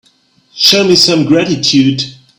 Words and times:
Show 0.55 0.83
me 0.85 0.95
some 0.95 1.25
gratitude. 1.27 2.01